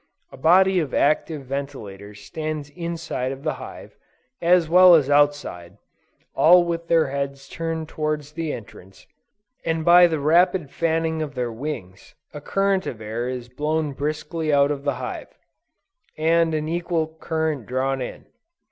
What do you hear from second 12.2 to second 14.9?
a current of air is blown briskly out of